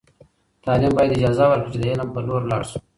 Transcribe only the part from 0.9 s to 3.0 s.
باید اجازه ورکړي چې د علم په لور لاړ سو.